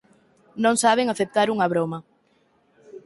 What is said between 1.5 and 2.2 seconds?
unha broma.